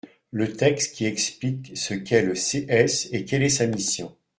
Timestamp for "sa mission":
3.49-4.11